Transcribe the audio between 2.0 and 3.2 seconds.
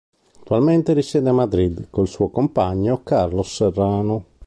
il suo compagno